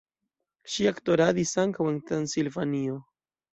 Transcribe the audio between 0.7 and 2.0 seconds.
Ŝi aktoradis ankaŭ